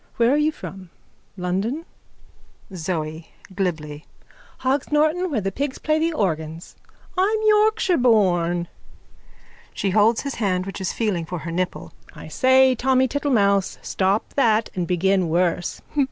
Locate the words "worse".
15.29-15.81